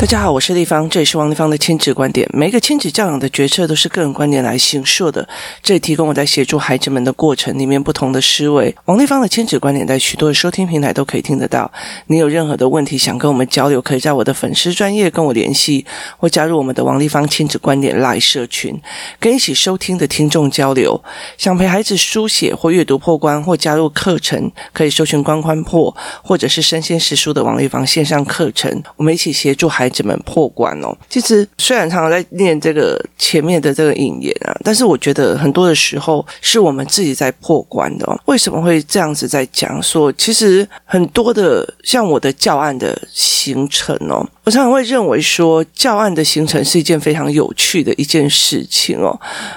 [0.00, 2.26] 大家好，我是丽芳，这里是王立芳的亲子观点。
[2.32, 5.28] 每一个亲子教养的决策都是个人观点来形塑的，
[5.62, 8.74] 这里提供我在协助孩子们的过程里面不同的思维。
[8.86, 11.70] 王立芳的亲子观点在许多的收听平台都可以听得到。
[12.06, 15.84] 你有任何的问题想跟我们交流，可以在我的粉丝专业跟我联系，
[16.16, 18.80] 或加入我们的王立芳亲子观点 Live 社群，
[19.18, 20.98] 跟一起收听的听众交流。
[21.36, 25.94] 想陪孩子书写或阅读破关，或加入课程，可以搜寻关关破，
[26.24, 30.00] 或者是身先士书的王立芳线上课程，我们一起协助孩子。
[30.10, 38.18] 们破关哦，其实虽然常常在念这个前面的这个引言啊，但是我觉得很多的时候是我们自己在破关的哦。
[38.24, 40.10] 为什么会这样子在讲说？
[40.14, 49.14] 其实很多的像我的教案的形成哦，我常常会认为说教案的形成是一件非常有趣的一件事情哦。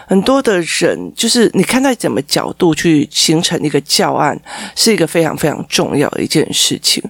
[0.08, 4.38] 很多的人就是你看在怎么角度去形成一个教案，
[4.76, 7.02] 是一个非常非常重要的一件事情。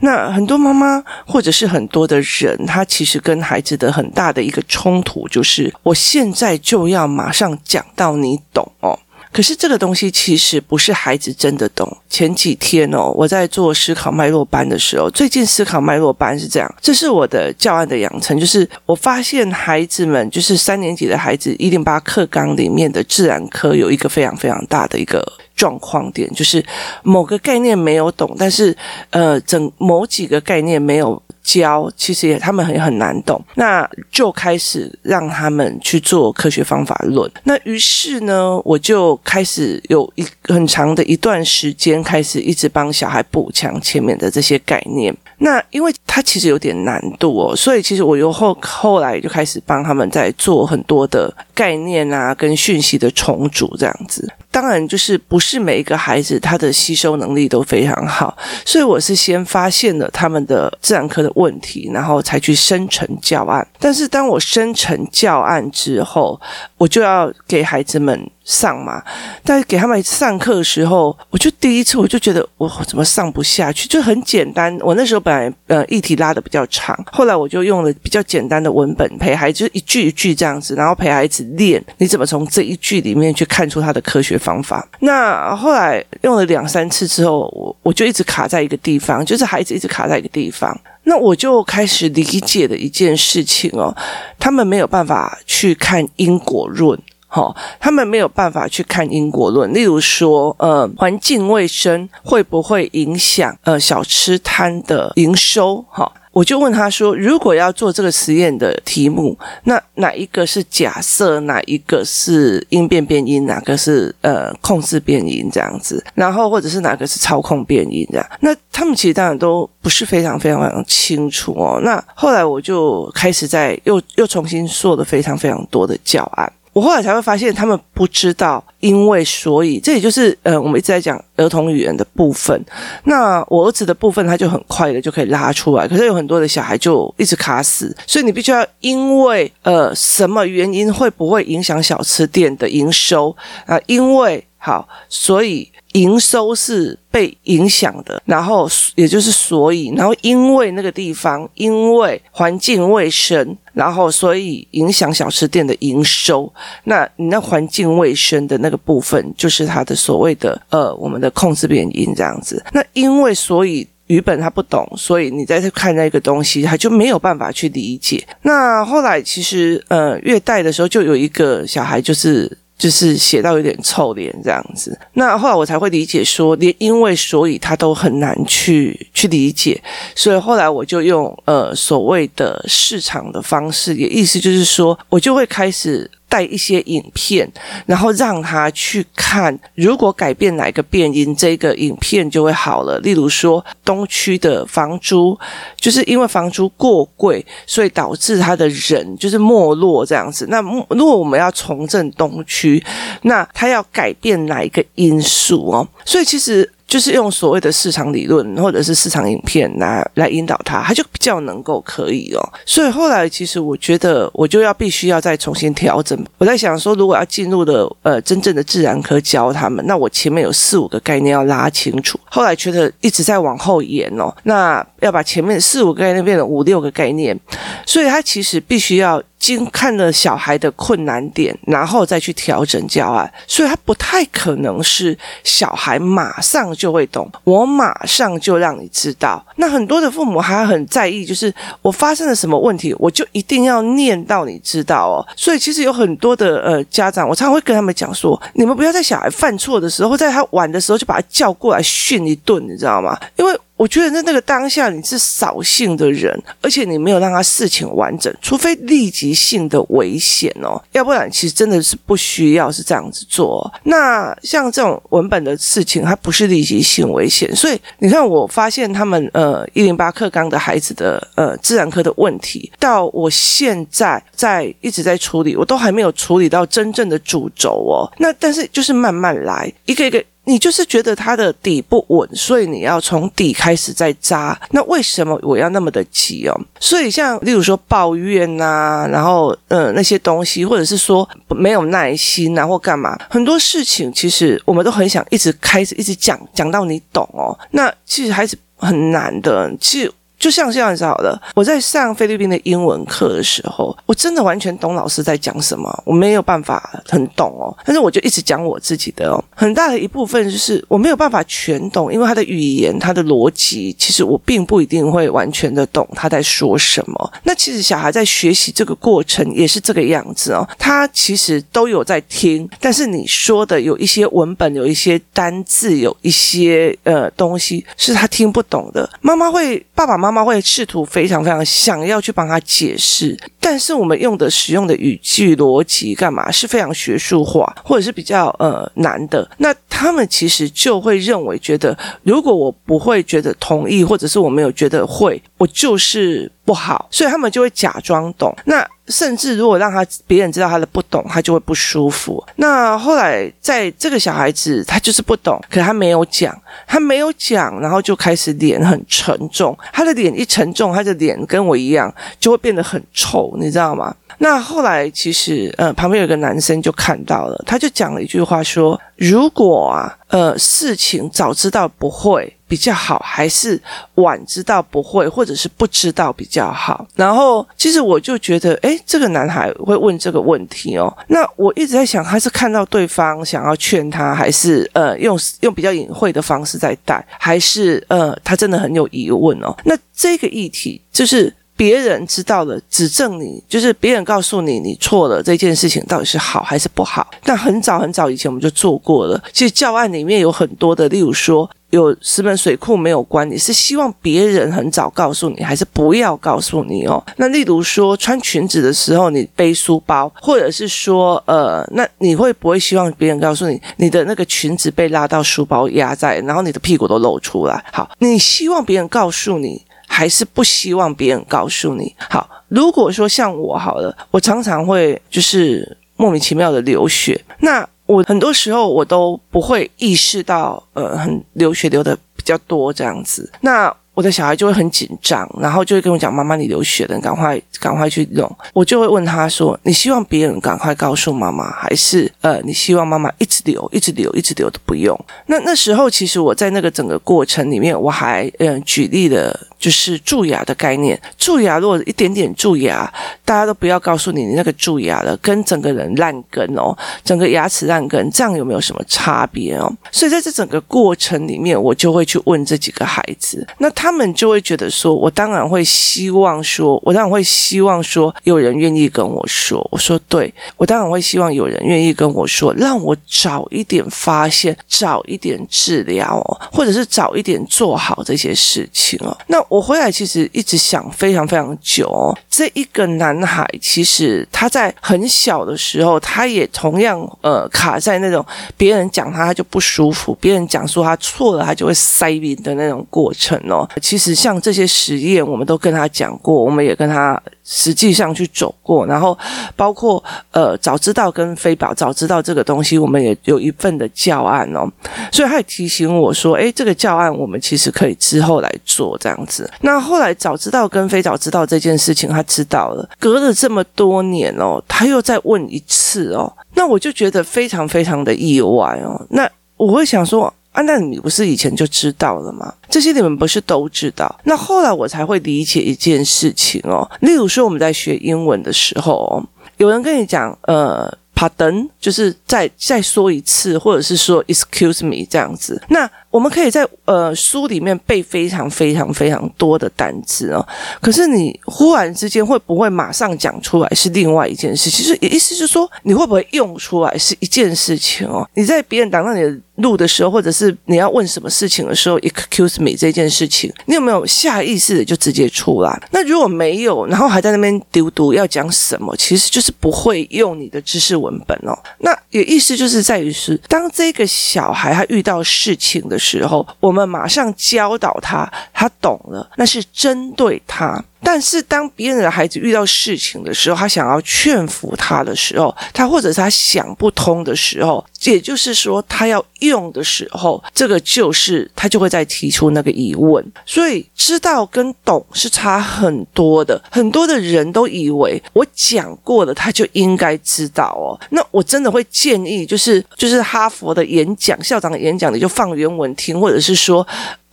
[0.00, 8.98] 那很多妈妈或者是很多的人，他其实跟孩子的很大的一个冲突，就是我现在就要马上讲到你懂哦。
[9.30, 11.86] 可是这个东西其实不是孩子真的懂。
[12.08, 25.22] 前几天哦，我在做思考脉络班的时候，最近思考脉络班是这样，这是我的教案的养成，就是我发现孩子们，就是三年级的孩子，一零八课纲里面的自然科有一个非常非常大的一个
[25.54, 26.64] 状况点，就是
[27.02, 28.74] 某个概念没有懂，但是
[29.10, 31.22] 呃，整某几个概念没有。
[31.48, 37.30] 教其实也他们很很难懂，那就开始让他们去做科学方法论。
[37.44, 45.14] 那于是呢，我就开始有一很长的一段时间，开始一直帮小孩补强前面的这些概念。
[45.38, 54.30] 那因为它其实有点难度哦，所以其实我又后后来就开始帮他们在做很多的概念啊，跟讯息的重组这样子。
[54.50, 63.66] 当然，就是不是每一个孩子他的吸收能力都非常好，所以我是先发现了他们的自然科的问题，然后才去生成教案。
[63.78, 66.40] 但是当我生成教案之后，
[66.76, 69.02] 我就要给孩子们上嘛。
[69.44, 74.76] 但是给他们上课的时候，我就第一次我就觉得我怎么上不下去，就很简单。
[74.80, 84.88] 我那时候本来呃议题拉的比较长，后来我就用了比较简单的文本陪孩子，一句一句这样子，然后陪孩子练你怎么从这一句里面去看出他的科学方法。
[85.00, 90.74] 那后来用了两三次之后，我我就一直卡在一个地方，就是孩子一直卡在一个地方。
[91.04, 93.94] 那我就开始理解的一件事情哦，
[94.38, 99.72] 他们没有办法去看因果论，哈，他们没有办法去看因果论。
[99.72, 106.10] 例如说，呃，环境卫生会不会影响呃小吃摊的营收，哈？
[106.30, 116.04] 我就问他说：“如果要做这个实验的题目，那哪一个是假设，哪一个是因变变因，哪个是呃控制变因这样子？
[116.14, 118.26] 然后或者是哪个是操控变因这样？
[118.40, 121.80] 那他们其实当然都不是非常非常非常清楚哦。
[121.82, 132.64] 那后来我就开始在又又重新做了非常非常多的教案。”我后来才会发现，他们不知道因为所以，这也就是呃，我们一直在讲儿童语言的部分。
[133.02, 143.36] 那我儿子的部分，他就很快的就可以拉出来，可是有很多的小孩就一直卡死，所以你必须要因为呃什么原因会不会影响小吃店的营收
[143.66, 143.76] 啊？
[143.86, 145.70] 因为好，所以。
[145.94, 156.52] 营收是被影响的，然后也就是所以，然后因为那个地方因为环境卫生，然后所以影响小吃店的营收。
[156.84, 162.62] 那你那环境卫生的那个部分，就是它的所谓的呃，我们的控制变因这样子。
[162.72, 168.22] 那因为所以语本他不懂，所以你在这看那个东西，他就没有办法去理解。
[168.42, 172.58] 那后来其实呃，月代的时候就有一个小孩就是。
[172.78, 179.82] 就是写到有点臭脸这样子，那后来我才会理解说，连因为所以他都很难去去理解，
[180.14, 186.08] 所以后来我就用呃所谓的市场的方式，也意思就是说我就会开始。
[186.28, 187.50] 带一些影片，
[187.86, 192.98] 然后让他去看，如果改变哪个变因，这个影片就会好了。
[193.00, 195.38] 例如说，东区的房租
[195.76, 200.46] 就是因为房租过贵，所以导致他的人就是没落这样子。
[200.48, 200.60] 那
[200.90, 202.82] 如果我们要重振东区，
[203.22, 205.88] 那他要改变哪一个因素哦？
[206.04, 206.70] 所以其实。
[206.88, 212.40] 就是用所谓的市场理论或者是市场影片来来引导他，他就比较能够可以哦。
[212.64, 216.18] 所以后来其实我觉得我就要必须要再重新调整。
[216.38, 222.18] 我在想说，如果要进入的呃真正的自然科教他们，那我前面有四五个概念要拉清楚。
[222.24, 227.38] 后来觉得一直在往后延哦，那要把前面四五个概念变成五六个概念，
[227.84, 239.44] 所以他其实必须要经看了小孩的困难点，然后再去调整教案，所以他不太可能是小孩马上就会懂，我马上就让你知道。
[239.56, 241.52] 那很多的父母还很在意，就是
[241.82, 245.24] 我发生了什么问题，我就一定要念到你知道哦。
[245.36, 253.18] 所以其实有很多的呃家长，我常常会跟他们讲说，你们不要在小孩犯错的时候，在他玩的时候就把他叫过来训一顿，你知道吗？
[253.36, 263.72] 因为我觉得在那个当下你是扫兴的人，而且你没有让他事情完整，除非立即性的危险哦，要不然其实真的是不需要是这样子做。
[263.84, 278.10] 那像这种文本的事情，它不是立即性危险，所以你看，我发现他们呃一零八课纲的孩子的呃自然科的问题，到我现在在一直在处理，我都还没有处理到真正的主轴哦。
[278.18, 280.22] 那但是就是慢慢来，一个一个。
[280.48, 284.58] 你就是觉得它的底不稳，所以你要从底开始再扎。
[284.70, 286.58] 那为什么我要那么的急哦？
[286.80, 297.52] 所以像例如说抱怨呐、然后呃那些东西，或者是说没有耐心啊，或干嘛，很多事情其实我们都很想一直开始一直讲讲到你懂哦。
[297.72, 300.10] 那其实还是很难的，其实。
[300.38, 307.76] 就像这样子好了，我在上菲律宾的英文课的时候，我真的完全懂老师在讲什么，我没有办法很懂哦。
[307.84, 317.32] 但是我就一直讲我自己的哦，很大的一部分就是我没有办法全懂，因为他的语言、他的逻辑，其实我并不一定会完全的懂他在说什么。
[317.42, 329.08] 那其实小孩在学习这个过程也是这个样子哦，他其实都有在听，但是你说的有一些文本、有一些单字、有一些呃东西是他听不懂的。
[329.20, 330.38] 妈妈会，爸爸妈妈。
[330.38, 339.48] 妈会试图非常非常想要去帮他解释，但是我们用的使用的语句逻辑干嘛是非常学术化，或者是比较呃难的。
[339.58, 348.54] 那他们其实就会认为，觉得如果我不会觉得同意，或者是我没有觉得会，我就是不好，所以他们就会假装懂。
[348.64, 352.42] 那甚至如果让他别人知道他的不懂，他就会不舒服。
[352.56, 356.56] 那后来在这个小孩子，他就是不懂，可他没有讲，
[356.86, 359.76] 他没有讲，然后就开始脸很沉重。
[359.92, 364.14] 他的脸一沉重，他的脸跟我一样，就会变得很臭，你知道吗？
[364.38, 373.80] 那后来其实，呃，旁边有一个男生就看到了，他就讲了一句话说：“如果啊，呃，事情早知道不会比较好，还是
[374.14, 381.12] 晚知道不会，或者是不知道比较好。”然后其实我就觉得，诶，这个男孩会问这个问题哦。
[381.26, 389.76] 那我一直在想，他是看到对方想要劝他，还是呃，用用比较隐晦的方式在带，还是呃，他真的很有疑问哦。
[389.84, 391.52] 那这个议题就是。
[391.78, 397.30] 别人知道了，指正你，就是别人告诉你你错了，这件事情到底是好还是不好？
[397.44, 399.40] 但很早很早以前我们就做过了。
[399.52, 407.24] 其实教案里面有很多的，例如说有石门水库没有关，你是希望别人很早告诉你，还是不要告诉你哦？
[407.36, 417.84] 那例如说穿裙子的时候你背书包，或者是说呃，那你会不会希望别人告诉你，你的那个裙子被拉到书包压在，然后你的屁股都露出来？
[417.92, 419.80] 好，你希望别人告诉你。
[420.18, 422.12] 还是不希望别人告诉你。
[422.28, 433.48] 好，如果说像我好了，我常常会就是莫名其妙的流血，那我很多时候我都不会意识到，呃，很流血流的比较多这样子。
[433.60, 445.16] 那我的小孩就会很紧张，然后就会跟我讲：“妈妈，你流血了，赶快赶快去弄。”我就会问他说：“你希望别人赶快告诉妈妈，还是呃，你希望妈妈一直流，一直流，一直流都不用？”
[445.46, 449.68] 那那时候其实我在那个整个过程里面，我还嗯、举例了。
[449.78, 453.08] 就是蛀牙的概念，蛀牙如果一点点蛀牙，
[453.44, 459.88] 大家都不要告诉你你那个蛀牙了，跟整个人烂根哦，整个牙齿烂根，这样有没有什么差别哦？
[460.10, 479.58] 所以在这整个过程里面，我就会去问这几个孩子，那他他们就会觉得说，我当然会希望说，我当然会希望说，有人愿意跟我说，我说对，我当然会希望有人愿意跟我说，让我早一点发现，早一点治疗，或者是早一点做好这些事情哦，那。
[479.68, 488.42] 我回来其实一直想非常非常久哦，这一个男孩其实他在很小的时候，他也同样呃卡在那种
[488.78, 493.86] 别人讲他他就不舒服，别人讲说他错了他就会塞鼻的那种过程哦。
[493.98, 497.40] 其实像这些实验，我们都跟他讲过，我们也跟他。
[497.70, 499.36] 实际上去走过，然后
[499.76, 504.90] 包括呃早知道跟非宝早知道这个东西，我们也有一份的教案哦，
[505.30, 509.70] 所以他也提醒我说，诶，这个教案我们其实可以之后来做这样子。
[509.82, 519.20] 那后来早知道跟非早知道这件事情，他知道了，隔了这么多年哦，他又再问一次哦，那我就觉得非常非常的意外哦。
[519.28, 520.50] 那我会想说。
[520.78, 522.72] 啊，那你不是以前就知道了吗？
[522.88, 524.32] 这些你们不是都知道？
[524.44, 527.04] 那后来我才会理解一件事情哦。
[527.20, 529.42] 例如说我们在学英文的时候，
[529.78, 535.82] 有人跟你讲，呃，Pardon，就是再再说一次，或者是说 Excuse me 这样子。
[535.88, 540.66] 那我们可以在呃书里面背非常非常非常多的单词哦，
[541.00, 544.90] 可是你忽然之间会不会马上讲出来是另外一件事。
[544.90, 548.48] 其实意思就是说，你会不会用出来是一件事情哦。
[548.54, 556.02] 你在别人挡到你的路的时候，或者是你要问什么事情的时候，excuse me 这件事情，你有没有下意识的就直接出来？
[556.10, 561.78] 那如果没有，然后还在那边丢读要讲什么，其实就是不会用你的知识文本哦。
[562.00, 571.02] 那也意思就是在于是，当这个小孩他遇到事情的时候，我们马上教导他，他懂了，那是针对他。
[571.30, 583.44] 但是当别人的孩子遇到事情的时候，他想要劝服他的时候，他或者是他想不通的时候，也就是说他要用的时候，这个就是他就会再提出那个疑问。
[583.66, 586.82] 所以知道跟懂是差很多的。
[586.90, 591.12] 很多的人都以为我讲过了，他就应该知道哦。
[591.28, 597.06] 那我真的会建议，就是就是哈佛的演讲，校长的演讲，你就放原文听，或者是说。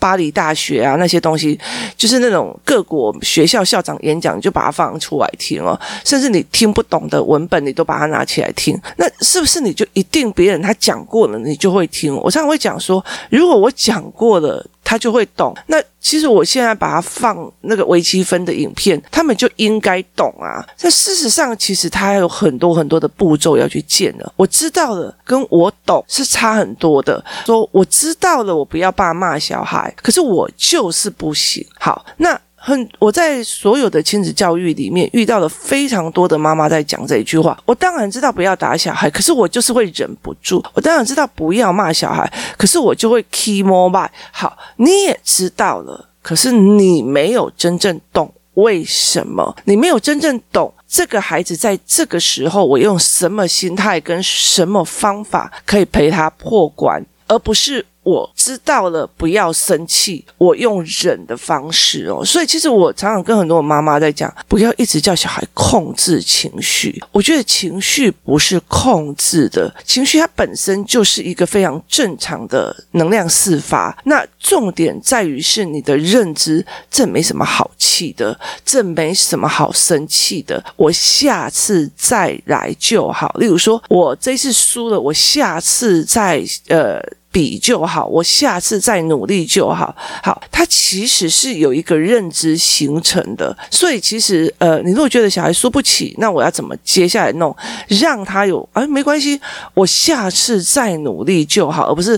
[0.05, 1.59] 巴黎大学啊，那些东西
[1.97, 5.75] 就是那种各国学校校长演讲，就把它放出来听哦。
[6.03, 8.79] 甚至你听不懂的文本，你都把它拿起来听。
[8.97, 12.15] 那是不是你就一定别人他讲过了，你就会听？
[12.17, 14.63] 我常常会讲说，如果我讲过了。
[14.85, 15.53] 他就会懂。
[15.67, 20.65] 那其实我现在把它放那个微积分的影片，他们就应该懂啊。
[20.79, 24.31] 但事实上，其实他有很多很多的步骤要去建的。
[24.37, 27.21] 我知道了，跟我懂是差很多的。
[27.45, 31.65] 说我知道了，我不要爸骂小孩，可是我就是不行。
[31.77, 32.39] 好，那。
[32.67, 37.55] 很，我在所有的亲子教育里面遇到了非常多的妈妈在讲这一句话。
[37.63, 40.65] 我当然知道不要打小孩，可是我就是会忍不住。
[40.73, 44.09] 我当然知道不要骂小孩，可是我就会 keep mobile。
[44.31, 49.55] 好，你也知道了，可是你没有真正懂为什么？
[49.65, 57.85] 你没有真正懂这个孩子在这个时候，我用什么心态跟什么方法可以陪他破关，而不是。
[58.05, 60.23] 我知道了，不要生气。
[60.37, 67.01] 我用忍的方式哦，所以其实我常常跟很多妈妈在讲，不要一直叫小孩控制情绪。
[67.11, 73.97] 我觉得情绪不是控制的，情绪它本身就是一个非常正常的能量释发。
[74.03, 80.63] 那重点在于是你的认知，这没什么好气的，这没什么好生气的。
[80.75, 83.29] 我下次再来就好。
[83.39, 87.01] 例如说，我这次输了，我下次再呃。
[87.35, 89.93] 比就好，我下次再努力就好。
[90.23, 97.53] 好，他其实是有一个认知形成的，所以其实呃，你如果觉得小孩输不起，那我要怎么接下来弄，
[97.89, 99.37] 让他有啊，没关系，
[99.73, 102.17] 我下次再努力就好，而不是。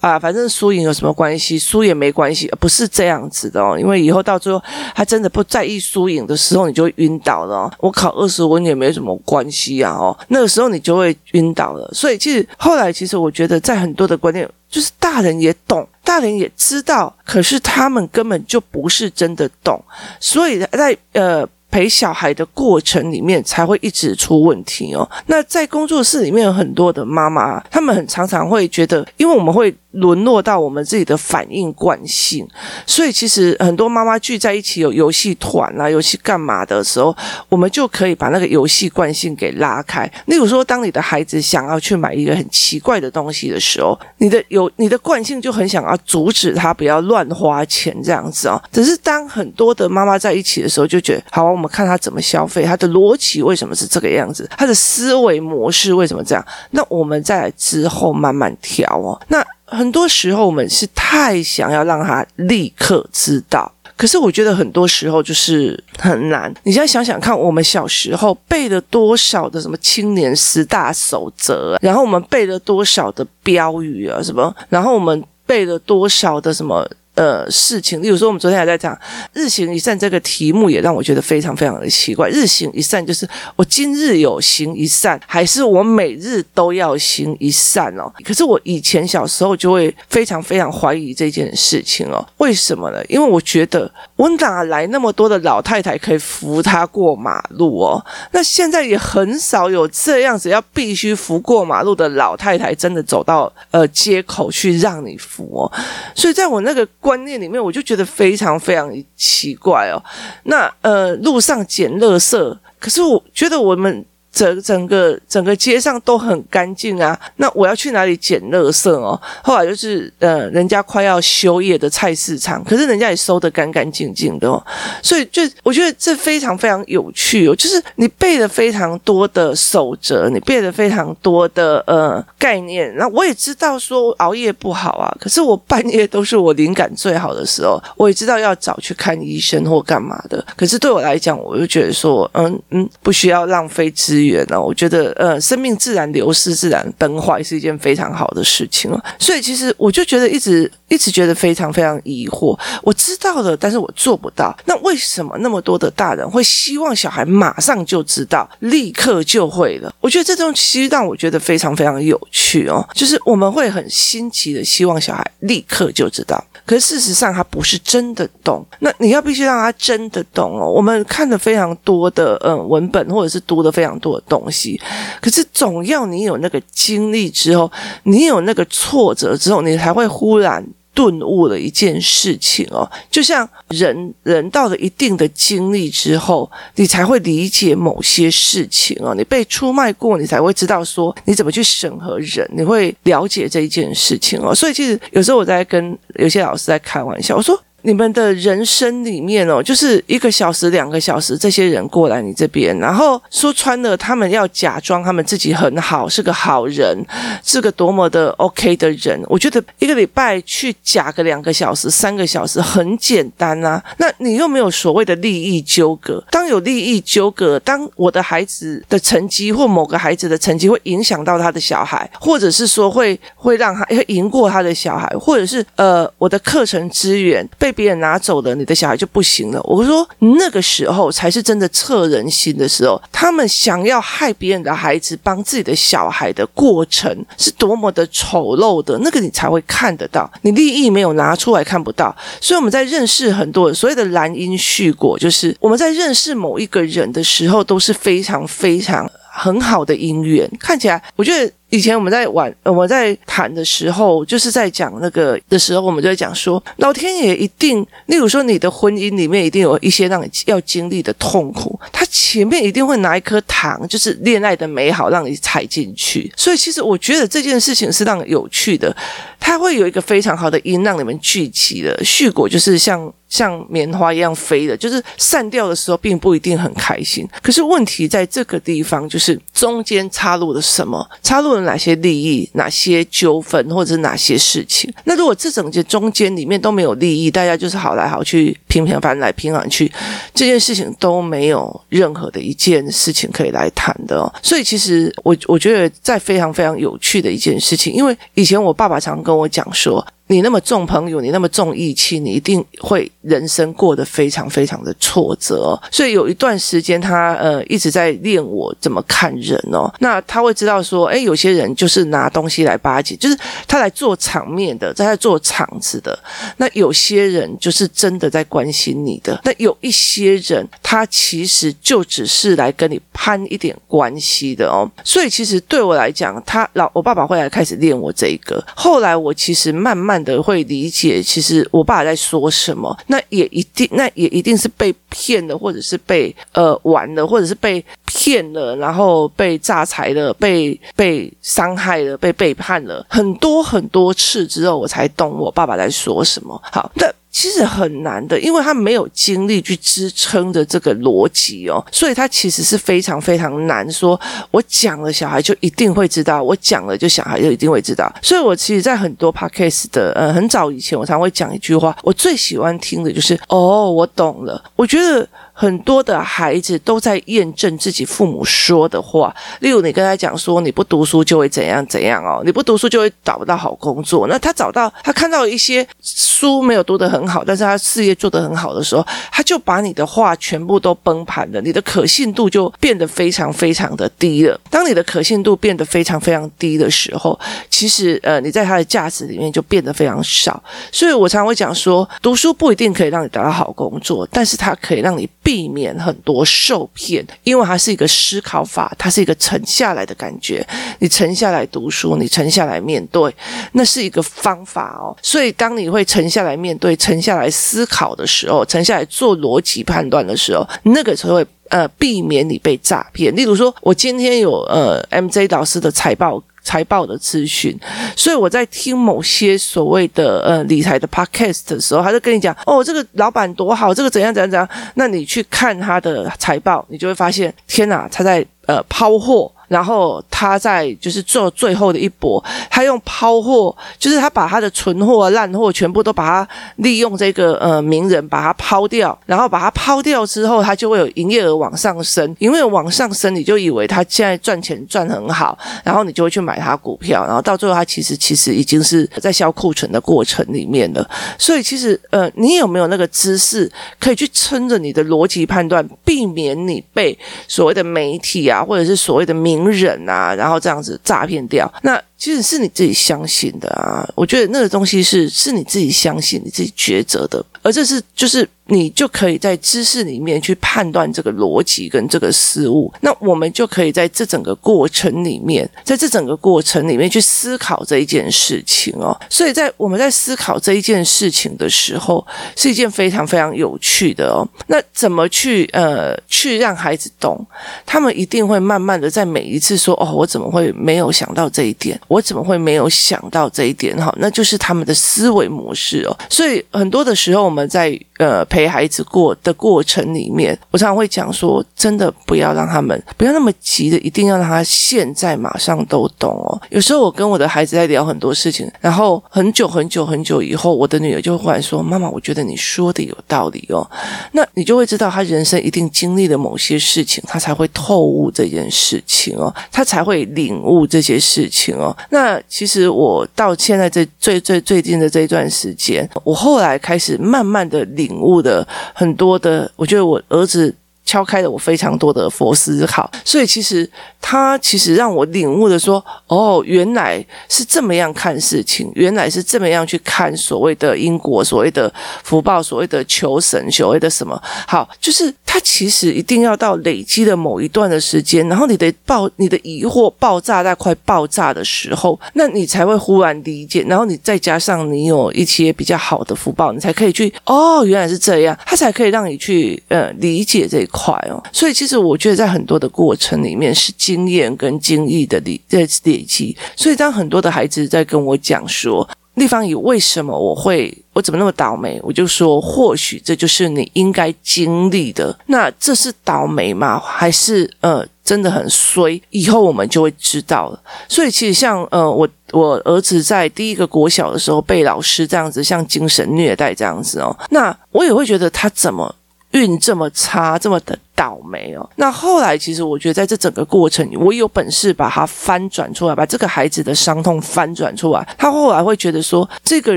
[0.00, 1.58] 啊，反正输赢有什么关系？
[1.58, 3.78] 输也没关系，不是这样子的哦。
[3.78, 4.62] 因为以后到最后，
[4.94, 7.70] 他真的不在意输赢的时候，你就会晕倒了。
[7.78, 11.88] 我考二十分也没什么关系啊哦，那个时候你就会晕倒了。
[11.92, 19.82] 所以其实后来，其实我觉得在很多的观念，就是大人也懂，大人也知道，可是他们根本就不是真的懂，
[20.18, 21.46] 所以在呃。
[21.72, 25.08] 陪小孩的过程里面才会一直出问题哦。
[25.26, 32.48] 那在工作室里面有很多的妈妈，他们很常常会觉得，因为我们会沦落到我们自己的反应惯性，
[32.86, 37.14] 所以其实很多妈妈聚在一起有游戏团啊、游戏干嘛的时候，
[37.48, 40.10] 我们就可以把那个游戏惯性给拉开。
[40.26, 48.62] 例如说，当你的孩子想要去买一个很奇怪的东西的时候，你的有你的惯性就很想要阻止他不要乱花钱这样子哦。
[48.72, 51.50] 只是当很多的妈妈在一起的时候，就觉得好。
[51.50, 56.46] 我们看他怎么消费，他的逻辑为什么是这个样子，他的思维模式为什么这样？
[56.70, 59.20] 那我们再来之后慢慢调哦。
[59.26, 66.52] 那很多时候我们是太想要让他立刻知道，可是我觉得很多时候就是很难。
[66.64, 76.88] 你现在想想看，我们小时候背了多少的什么青年十大守则，然后我们背了多少的标语啊什么，然后我们背了多少的什么。
[77.20, 78.98] 呃，事情，例如说，我们昨天还在讲
[79.34, 82.26] “日行一善”这个题目，也让我觉得非常非常的奇怪。
[82.32, 88.10] “日行一善”就是我今日有行一善，还是我每日都要行一善哦？
[88.24, 92.26] 可是我以前小时候就会非常非常怀疑这件事情哦。
[92.38, 93.04] 为什么呢？
[93.06, 98.04] 因为我觉得我哪来那么多的老太太可以扶他过马路哦？
[98.32, 105.72] 那现在也很少有这样子要必须扶过马路的老太太，真的走到呃街口去让你扶哦。
[106.14, 106.86] 所以在我那个。
[107.00, 109.96] 观念里面，我就觉得非常非常奇怪哦。
[110.44, 119.20] 那呃，路上捡垃圾，可是我觉得我们整整个整个街上都很干净啊，那我要去哪里捡垃圾哦？
[119.42, 124.64] 后来就是呃，人家快要休业的菜市场，可是人家也收得干干净净的哦，
[125.02, 144.19] 所以就我觉得这非常非常有趣哦，就是你背了非常多的守则，你背了非常多的呃概念，那我也知道说熬夜不好啊，可是我半夜都是我灵感最好的时候，我也知道要早去看医生或干嘛的，可是对我来讲，我就觉得说，嗯嗯，不需要浪费资。
[144.26, 144.60] 源呢？
[144.60, 149.02] 我觉得，呃，生命自然流失、自然崩坏是一件非常好的事情了。
[149.18, 152.58] 所以，其实我就觉得一直一直觉得非常非常疑惑。
[152.82, 154.56] 我知道了，但是我做不到。
[154.64, 159.92] 那为什么那么多的大人会希望小孩马上就知道，立刻就会了？
[160.00, 162.86] 我觉得这种其实让我觉得非常非常有趣哦。
[162.94, 168.64] 就是我们会很新奇的希望小孩立刻就知道，可是事实上他不是真的懂。
[168.80, 170.70] 那你要必须让他真的懂哦。
[170.70, 174.09] 我们看了非常多的嗯文本，或者是读的非常多。
[174.26, 174.80] 东西，
[175.20, 177.70] 可是总要你有那个经历之后，
[178.04, 182.90] 你有那个挫折之后，你才会忽然顿悟了一件事情哦。
[183.10, 189.14] 就像人人到了一定的经历之后，你才会理解某些事情哦。
[189.14, 194.54] 你被出卖过，你才会知道说你怎么去审核人，你会了解这一件事情哦。
[194.54, 197.60] 所以其实有时候我在跟有些老师在开玩笑，我说。
[197.82, 207.02] 你们的人生里面哦，就是一个小时、两个小时，这些人过来你这边，然后说穿了，他们要假装他们自己很好，是个好人，
[207.42, 209.18] 是个多么的 OK 的人。
[209.26, 213.82] 我觉得一个礼拜去假个两个小时、三个小时很简单啊。
[213.96, 216.22] 那你又没有所谓的利益纠葛。
[216.30, 227.69] 当有利益纠葛，当我的孩子的成绩或某个孩子的成绩会影响到他的小孩，或者是说会会让他会赢过他的小孩，或者是呃我的课程资源被。
[227.70, 229.60] 被别人拿走了，你的小孩就不行了。
[229.62, 233.00] 我说那个时候才是真的测人心的时候。
[233.12, 240.30] 他们想要害别人的孩子，帮自己的小孩的过程是多么的丑陋的，那个你才会看得到。
[240.42, 242.14] 你利益没有拿出来，看不到。
[242.40, 250.50] 所以我们在认识很多所谓的兰因续果，就是我们在认识某一个人的时候，都是非常非常很好的因缘。
[250.58, 251.52] 看起来，我觉得。
[251.70, 266.32] 以前我们在玩，我们在谈的时候，就是在讲那个的时候，我们就在讲说，老天爷一定，例如说你的婚姻里面一定有一些让你要经历的痛苦，他前面一定会拿一颗糖，就是恋爱的美好让你踩进去。
[266.36, 268.94] 所以其实我觉得这件事情是让有趣的，
[269.38, 277.24] 它会有一个非常好的因让你们聚集的序果，就是像像棉花一样飞的，就是散掉的时候并不一定很开心。
[277.40, 281.08] 可是问题在这个地方，就是中间插入了什么？
[281.22, 281.59] 插入了。
[281.64, 284.92] 哪些利益、哪些纠纷，或者是哪些事情？
[285.04, 289.90] 那如果这整节中间里面都没有利益，大家就是好来好去，平平凡来平凡去，
[290.34, 294.32] 这件事情都没有任何的一件事情可以来谈的。
[294.42, 300.06] 所以其实我我觉得在非常非常有趣的一件事情，因为以前我爸爸常跟我讲说。
[300.30, 305.76] 你那么重朋友，你那么重义气，你一定会人生过得非常非常的挫折。
[305.90, 309.92] 所以有一段时间，他呃一直在练我怎么看人哦。
[309.98, 316.16] 那他会知道说，诶，有些人就是拿东西来巴结，就是他来做场面的，在他做场子的。
[316.58, 319.40] 那有些人就是真的在关心你的。
[319.42, 324.88] 那有一些人，他其实就只是来跟你攀一点关系的哦。
[325.02, 328.64] 所以其实对我来讲，他老我爸爸会来开始练我这一个。
[328.76, 330.19] 后来我其实慢慢。
[330.24, 346.60] 的会理解，其实我爸在说什么，那也一定，那也一定是被骗了，或者是被呃玩了，或者是被骗了，然后被榨财了，被被伤害了，被背叛了很多很多次之后，我才懂我爸爸在说什么。
[346.70, 347.06] 好，那。
[347.30, 354.20] 其实很难的，因为他没有精力去支撑的这个逻辑哦，所以他其实是非常非常难说。
[354.50, 358.12] 我讲了，小孩就一定会知道；我讲了，就小孩就一定会知道。
[358.20, 364.62] 所以我其实，在很多 podcast 的呃很早以前，我常会讲一句话，我最喜欢听的就是“哦，我懂了”。
[364.76, 365.28] 我觉得。
[365.60, 374.26] 很多的孩子都在验证自己父母说的话，例如你跟他讲说，你不读书就会怎样怎样哦，你不读书就会找不到好工作。
[374.26, 384.58] 那他找到，他看到一些书没有读得很好，但是他事业做得很好的时候，他就把你的话全部都崩盘了，你的可信度就变得非常非常的低了。
[384.70, 390.62] 当你的可信度变得非常非常低的时候，其实呃，你在他的价值里面就变得非常少。
[390.90, 395.28] 所以我常会讲说，读书不一定可以让你得到好工作，但是它可以让你。
[395.50, 400.64] 避免很多受骗，因为它是一个思考法，它是一个沉下来的感觉。
[401.00, 403.34] 你沉下来读书，你沉下来面对，
[403.72, 405.16] 那是一个方法哦。
[405.20, 411.46] 所以，当你会沉下来面对、沉下来思考的时候，沉下来做逻辑判断的时候，那个时候会。
[411.70, 413.32] 呃避免你被诈骗。
[413.36, 416.42] 例如说，我今天有呃 MJ 老师的财报。
[416.62, 417.78] 财报的资讯，
[418.16, 424.68] 所以我在听某些所谓的呃理财的 podcast 的时候，他就跟你讲哦，这个老板多好，这个怎样怎样怎样。
[424.94, 429.50] 那你去看他的财报，你就会发现，天哪，他在呃抛货。
[429.70, 451.08] 然后他在就是做最后的一搏，他用抛货，就是他把他的存货、烂货全部都把它利用这个呃名人把它抛掉，然后把它抛掉之后，他就会有营业额往上升，因为往上升，你就以为他现在赚钱赚很好，然后你就会去买他股票，然后到最后他其实其实已经是在销库存的过程里面了。
[451.38, 464.08] 所以其实呃，你有没有那个知识可以去撑着你的逻辑判断，避免你被所谓的媒体啊，或者是所谓的名人啊，然后这样子诈骗掉，那其实是你自己相信的啊。
[464.14, 468.48] 我觉得那个东西是是你自己相信、你自己抉择的，而这是就是。
[468.72, 479.10] 你就可以在知识里面去判断这个逻辑跟这个事物，那我们就可以在这整个过程里面，在这整个过程里面去思考这一件事情哦。
[479.28, 484.46] 所以在我们在思考这一件事情的时候，是一件非常非常有趣的哦。
[484.68, 487.44] 那怎么去呃去让孩子懂？
[487.84, 492.00] 他们一定会慢慢的在每一次说哦，我怎么会没有想到这一点？
[492.10, 493.96] 我怎么会没有想到这一点？
[493.96, 496.18] 哈，那就是他们的思维模式哦。
[496.28, 506.60] 所以很多的时候我们在呃陪孩子过的过程里面，我常常会讲说，真的不要让他们不要那么急的，一定要让他现在马上都懂哦。
[506.68, 513.88] 有时候我跟我的孩子在聊很多事情，然后很久很久很久以后，我的女儿就会忽然说：“妈妈，我觉得你说的有道理哦。”
[514.32, 521.96] 那你就会知道，他人生一定经历了某些事情，他才会透悟这件事情哦，他才会领悟这些事情哦。
[522.10, 528.66] 那其实我到现在这最最最近的这一段时间，我后来开始慢慢的领领悟的。
[528.92, 530.74] 很多的，我觉得我儿子。
[531.02, 533.88] 敲开了我非常多的佛思考，所以其实
[534.20, 541.92] 他其实让我领悟的说，哦，原来是这么样看事情，原来是这么样去看所谓的因果，所谓的
[542.22, 544.40] 福报，所谓的求神，所谓的什么？
[544.68, 561.12] 好，就是它其实一定要到累积的某一段的时间，然后你的爆，你的疑惑爆炸在快爆炸的时候，那你才会忽然理解，然后你再加上你有一些比较好的福报，你才可以去，哦，原来是这样，它才可以让你去呃理解这一块。
[561.28, 566.56] 哦，所以其实我觉得在很多的过程里面是经验跟经历的累在累积。
[566.76, 569.08] 所以当很多的孩子在跟我讲说，
[569.40, 571.98] 立方体为什么我会我怎么那么倒霉？
[572.02, 575.36] 我就说，或许这就是你应该经历的。
[575.46, 577.00] 那这是倒霉吗？
[577.00, 579.20] 还是呃真的很衰？
[579.30, 580.80] 以后我们就会知道了。
[581.08, 589.14] 所以其实像呃我我儿子在第一个国小的时候被老师这样子像精神虐待这样子哦，那我也会觉得他怎么。
[589.52, 591.88] 运这么差，这么的倒霉哦。
[591.96, 598.26] 那后来，其实我觉得在这整个过程，我有本事把它翻转出来，把这个孩子的伤痛翻转出来。
[598.38, 599.96] 他后来会觉得说，这个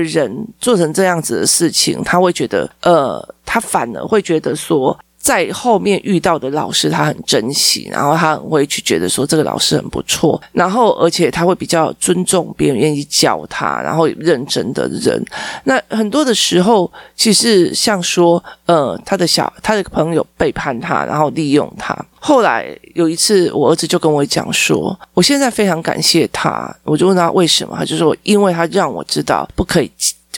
[0.00, 4.98] 人做成这样子的事情，他会觉得，呃，他反而会觉得说。
[5.24, 15.24] 在后面遇到的老师，他很珍惜，然后他很会去觉得说这个老师很不错，然后而且他会比较尊重别人，愿意教他，然后认真的人。
[15.64, 21.96] 那很多的时候，其实像说，呃，他的小他的朋友背叛他，然后利用他。
[22.20, 26.70] 后来有一次，我儿子就跟我讲说，我现在非常感谢他。
[26.82, 29.90] 我就问他为什么，他就说因为他让我知道不可以。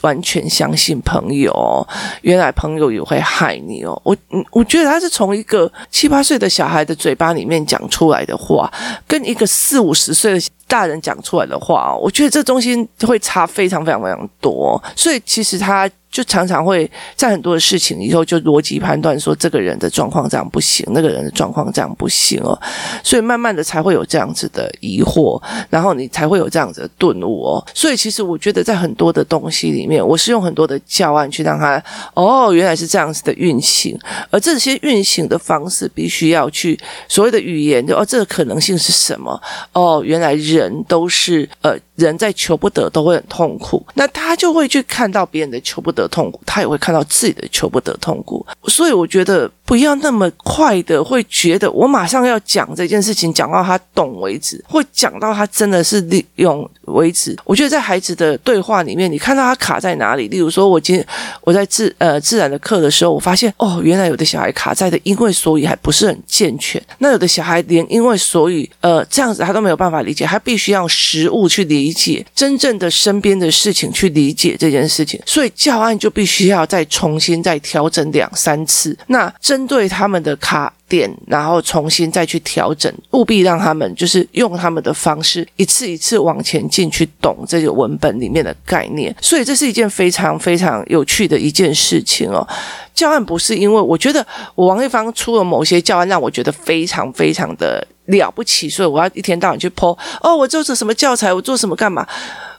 [0.03, 1.87] 完全相信朋友，
[2.23, 4.01] 原来朋友也会害你哦。
[4.05, 8.73] 我嗯，我觉得他是从一个七八岁的小孩的嘴巴里面讲出来的话，
[9.07, 14.83] 跟一个四五十岁的大人讲出来的话，我觉得这中间会差非常非常非常多。
[14.95, 15.89] 所以其实他。
[16.17, 22.59] 就常常会在很多的事情以后就逻辑判断说，这个人的状况这样不行，那个人的状况这样不行哦，
[23.05, 27.63] 所以慢慢的才会有这样子的疑惑，然后你才会有这样子的顿悟哦。
[27.75, 31.83] 所以其实我觉得在很多的东西里面，我是用很多的教案去让他
[32.15, 33.95] 哦，原来是这样子的运行，
[34.31, 39.39] 而这些运行的方式必须要去所谓的语言，就哦，这个可能性是什么？
[39.75, 41.77] 哦，原来人都是呃。
[41.97, 48.45] 人在求不得都会很痛苦，那他就会去看到别人的求不得痛苦，他也会看到自己的求不得痛苦。
[48.69, 57.37] 所以我觉得不要那么快的会觉得我马上要讲这件事情，讲到他懂为止，会讲到他真的是利用为止。
[57.45, 60.29] 我觉得在孩子的对话里面，你看到他卡在哪里？
[60.29, 61.07] 例如说，我今天
[61.43, 71.67] 我在自呃自然的课的时候，我发现哦，原来有的小孩卡在的因为所以还不是很健全，那有的小孩连因为所以呃这样子他都没有办法理解，他必须要实物去。
[71.67, 78.97] 理解真正的身边的事情，去理解这件事情，所以教案就必须要再重新再调整两三次。
[79.07, 89.15] 那针对他们的卡点，然后重新再去调整，务必让他们就是用他们的方式，一次一次往前进去懂这个文本里面的概念。
[89.21, 92.47] 所以这是一件非常非常有趣的一件事情哦。
[92.95, 102.07] 教案不是因为我觉得我王丽芳出了某些教案让我觉得非常非常的了不起，所以我要一天到晚去 po 哦，我做着什么教材，我做什么干嘛。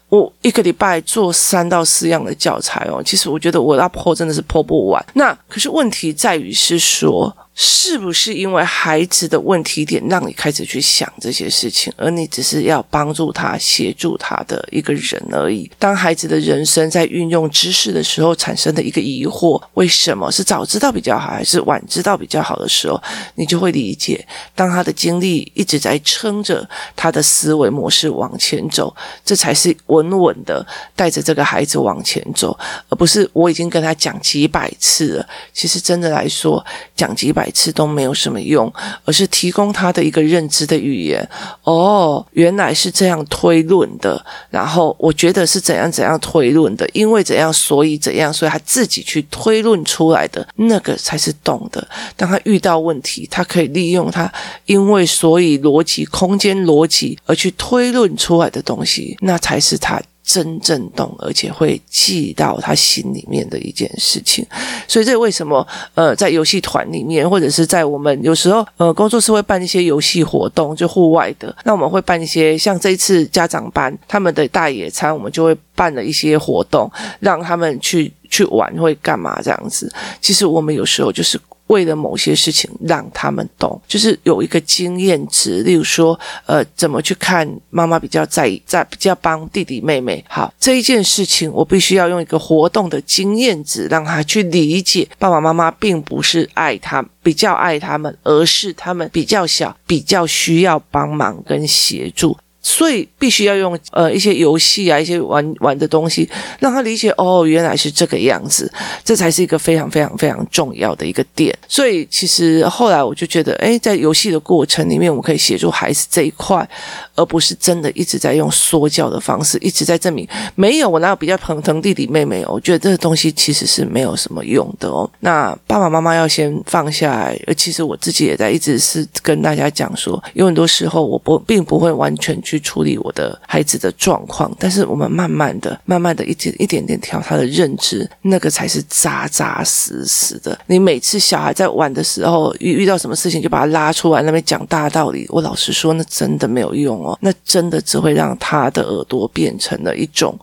[0.10, 5.06] 我一个礼拜做三到四样的教材哦，其实我觉得我要剖真的是剖不完。
[5.14, 7.36] 那可是问题在于是说。
[7.60, 15.68] 是不是因为孩子的问题点让你开始去想这些事情，而你只是要帮助他、协助他的一个人而已？
[15.80, 23.02] 当孩子的人生在运用知识的时候产生的一个疑惑，为什么是早知道比较好，还是晚知道比较好的时候，
[23.34, 24.24] 你就会理解。
[24.54, 30.64] 当他的精力一直在撑着他的思维模式往前走，这才是稳稳的
[30.96, 32.56] 带着这个孩子往前走，
[32.90, 35.28] 而不是我已经跟他讲几百次了。
[35.52, 36.64] 其实真的来说，
[36.96, 37.47] 讲几百。
[37.48, 38.70] 每次都没有什么用，
[39.06, 41.26] 而是提供他的一个认知的语言。
[41.64, 44.22] 哦，原来是这样推论的。
[44.50, 51.88] 然后我觉得是怎样怎样推论的，因为怎样，所以怎样，所以他自己去推论出来的那个才是懂的。
[52.18, 54.30] 当他遇到问题，他可以利用他
[54.66, 60.02] 因为所以逻辑、空间逻辑而去推论出来的东西，那才是他。
[60.28, 64.46] 真正懂，而且会记到他心里面的一件事情，
[64.86, 79.90] 所以这为什么呃，在游戏团里面，或者是在我们有时候呃工作室会办一些游戏活动，就户外的，那我们会办一些像这一次家长班他们的大野餐，我们就会办了一些活动，让他们去去玩，会干嘛这样子？
[80.20, 81.40] 其实我们有时候就是。
[81.68, 90.24] 为了某些事情让他们懂，就是有一个经验值，例如说，呃，怎么去看妈妈比较在意，在比较帮弟弟妹妹。
[90.28, 102.38] 好，这一件事情，我必须要用一个活动的经验值，让他去理解，爸爸妈妈并不是爱他，比较爱他们，而是他们比较小，比较需要帮忙跟协助。
[102.68, 108.70] 所以必须要用呃一些游戏啊，一些玩玩的东西，让他理解哦，原来是这个样子，
[109.06, 111.58] 这才是一个非常非常非常重要的一个点。
[111.66, 116.68] 所以其实后来我就觉得，哎，在游戏的过程里面，我们可以协助孩子这一块，
[117.16, 122.52] 而不是真的一直在用说教的方式，一直在证明没有我哪有比较疼疼弟弟妹妹哦。
[122.56, 125.10] 我觉得这个东西其实是没有什么用的哦。
[125.22, 140.58] 那爸爸妈妈要先放下来，而其实我自己也在一直是跟大家讲说，有很多时候我不并不会完全去处理我的孩子的状况，但是我们慢慢的、慢慢的一点一点点调他的认知，那个才是扎扎实实的。
[140.68, 150.38] 你每次小孩在玩的时候遇遇到什么事情，就把他拉出来那边讲大道理，我老实说，那真的没有用哦，那真的只会让他的耳朵变成了一种。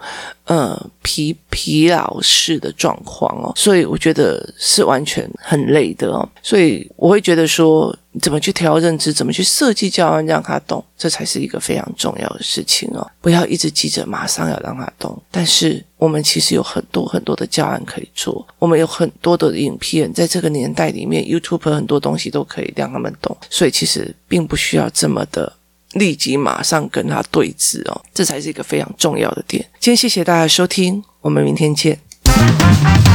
[0.45, 13.11] 呃，疲疲劳式的状况哦，所以我觉得是完全很累的哦，所以我会觉得说，怎么去调认知，怎么去设计教案让他懂，这才是一个非常重要的事情哦。
[13.23, 25.51] 不要一直急着马上要让他懂，但是我们其实有很多很多的教案可以做，我们有很多的影片，在这个年代里面，YouTube 很多东西都可以让他们懂，所以其实并不需要这么的。
[25.95, 29.65] 立即马上跟他对峙哦，这才是一个非常重要的点。
[29.81, 31.99] 今天谢谢大家收听，我们明天见。